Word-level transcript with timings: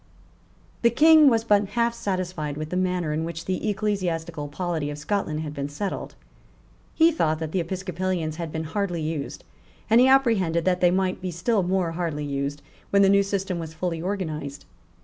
The 0.81 0.89
King 0.89 1.29
was 1.29 1.43
but 1.43 1.63
half 1.77 1.93
satisfied 1.93 2.57
with 2.57 2.71
the 2.71 2.75
manner 2.75 3.13
in 3.13 3.23
which 3.23 3.45
the 3.45 3.69
ecclesiastical 3.69 4.47
polity 4.47 4.89
of 4.89 4.97
Scotland 4.97 5.41
had 5.41 5.53
been 5.53 5.69
settled. 5.69 6.15
He 6.95 7.11
thought 7.11 7.37
that 7.37 7.51
the 7.51 7.59
Episcopalians 7.59 8.37
had 8.37 8.51
been 8.51 8.63
hardly 8.63 9.03
used; 9.03 9.43
and 9.91 10.01
he 10.01 10.07
apprehended 10.07 10.65
that 10.65 10.81
they 10.81 10.89
might 10.89 11.21
be 11.21 11.29
still 11.29 11.61
more 11.61 11.91
hardly 11.91 12.25
used 12.25 12.63
when 12.89 13.03
the 13.03 13.09
new 13.09 13.21
system 13.21 13.59
was 13.59 13.75
fully 13.75 14.01
organized. 14.01 14.65